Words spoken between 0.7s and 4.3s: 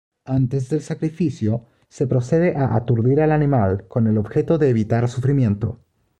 sacrificio se procede a aturdir al animal, con